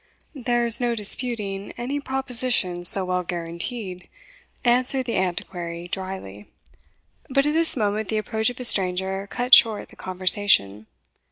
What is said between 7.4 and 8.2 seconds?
at this moment the